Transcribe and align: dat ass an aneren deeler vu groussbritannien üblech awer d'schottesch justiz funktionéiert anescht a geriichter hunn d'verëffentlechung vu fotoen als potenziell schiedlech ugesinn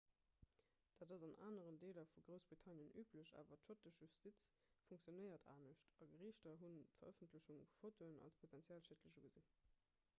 dat 0.99 1.11
ass 1.15 1.23
an 1.25 1.33
aneren 1.47 1.75
deeler 1.81 2.05
vu 2.13 2.21
groussbritannien 2.29 2.95
üblech 3.01 3.29
awer 3.41 3.59
d'schottesch 3.59 3.99
justiz 4.03 4.39
funktionéiert 4.87 5.45
anescht 5.55 6.01
a 6.05 6.07
geriichter 6.13 6.57
hunn 6.63 6.79
d'verëffentlechung 6.87 7.59
vu 7.67 7.83
fotoen 7.83 8.17
als 8.29 8.41
potenziell 8.45 8.81
schiedlech 8.87 9.21
ugesinn 9.29 9.53